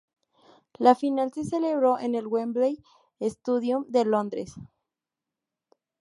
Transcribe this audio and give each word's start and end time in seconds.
La 0.79 0.95
final 0.95 1.31
se 1.31 1.43
celebró 1.43 1.99
en 1.99 2.15
el 2.15 2.25
Wembley 2.25 2.83
Stadium 3.19 3.85
de 3.89 4.03
Londres. 4.03 4.55